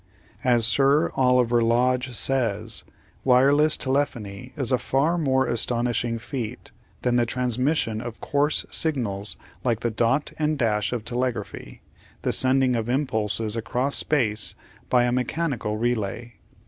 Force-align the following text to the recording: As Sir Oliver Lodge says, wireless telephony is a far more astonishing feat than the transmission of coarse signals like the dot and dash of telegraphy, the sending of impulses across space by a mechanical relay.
As 0.43 0.65
Sir 0.65 1.11
Oliver 1.13 1.61
Lodge 1.61 2.15
says, 2.15 2.83
wireless 3.23 3.77
telephony 3.77 4.51
is 4.57 4.71
a 4.71 4.79
far 4.79 5.15
more 5.15 5.45
astonishing 5.45 6.17
feat 6.17 6.71
than 7.03 7.17
the 7.17 7.25
transmission 7.27 8.01
of 8.01 8.19
coarse 8.19 8.65
signals 8.71 9.37
like 9.63 9.81
the 9.81 9.91
dot 9.91 10.33
and 10.39 10.57
dash 10.57 10.91
of 10.91 11.05
telegraphy, 11.05 11.81
the 12.23 12.31
sending 12.31 12.75
of 12.75 12.89
impulses 12.89 13.55
across 13.55 13.95
space 13.95 14.55
by 14.89 15.03
a 15.03 15.11
mechanical 15.11 15.77
relay. 15.77 16.33